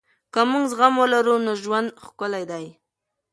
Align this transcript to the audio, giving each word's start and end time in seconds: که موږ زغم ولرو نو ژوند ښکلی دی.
که 0.33 0.41
موږ 0.51 0.65
زغم 0.71 0.93
ولرو 0.97 1.35
نو 1.45 1.53
ژوند 1.63 1.87
ښکلی 2.05 2.43
دی. 2.51 2.65